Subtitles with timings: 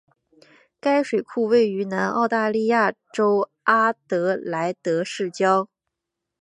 [0.79, 5.69] 该水库位于南澳大利亚州阿德莱德市郊。